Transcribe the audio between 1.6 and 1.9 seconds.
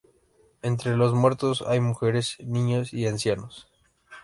hay